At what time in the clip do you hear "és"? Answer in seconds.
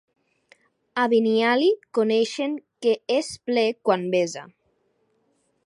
3.19-3.29